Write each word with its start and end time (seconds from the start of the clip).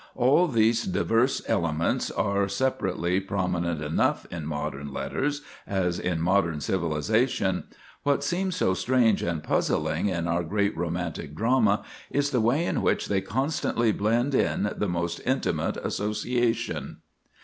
All 0.15 0.47
these 0.47 0.85
diverse 0.85 1.43
elements 1.47 2.09
are, 2.09 2.47
separately, 2.49 3.19
prominent 3.19 3.83
enough 3.83 4.25
in 4.31 4.47
modern 4.47 4.91
letters, 4.91 5.43
as 5.67 5.99
in 5.99 6.19
modern 6.19 6.59
civilization; 6.59 7.65
what 8.01 8.23
seems 8.23 8.55
so 8.55 8.73
strange 8.73 9.21
and 9.21 9.43
puzzling 9.43 10.07
in 10.09 10.27
our 10.27 10.43
great 10.43 10.75
romantic 10.75 11.35
drama 11.35 11.83
is 12.09 12.31
the 12.31 12.41
way 12.41 12.65
in 12.65 12.81
which 12.81 13.09
they 13.09 13.21
constantly 13.21 13.91
blend 13.91 14.33
in 14.33 14.73
the 14.75 14.89
most 14.89 15.19
intimate 15.23 15.77
association. 15.77 17.01